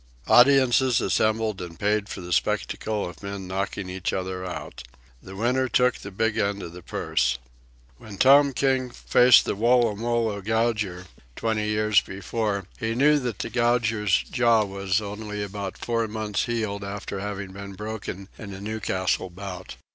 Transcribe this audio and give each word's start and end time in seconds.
Audiences 0.27 0.99
assembled 0.99 1.61
and 1.61 1.77
paid 1.79 2.09
for 2.09 2.21
the 2.21 2.33
spectacle 2.33 3.07
of 3.07 3.21
men 3.21 3.45
knocking 3.45 3.87
each 3.87 4.11
other 4.13 4.43
out. 4.43 4.81
The 5.21 5.35
winner 5.35 5.69
took 5.69 5.97
the 5.97 6.09
big 6.09 6.39
end 6.39 6.63
of 6.63 6.73
the 6.73 6.81
purse. 6.81 7.37
When 7.99 8.17
Tom 8.17 8.51
King 8.51 8.89
faced 8.89 9.45
the 9.45 9.55
Woolloomoolloo 9.55 10.43
Gouger, 10.43 11.05
twenty 11.35 11.67
years 11.67 12.01
before, 12.01 12.65
he 12.79 12.95
knew 12.95 13.19
that 13.19 13.37
the 13.37 13.51
Gouger's 13.51 14.23
jaw 14.31 14.63
was 14.63 15.01
only 15.01 15.47
four 15.73 16.07
months 16.07 16.45
healed 16.45 16.83
after 16.83 17.19
having 17.19 17.51
been 17.51 17.73
broken 17.73 18.27
in 18.39 18.55
a 18.55 18.59
Newcastle 18.59 19.29
bout. 19.29 19.75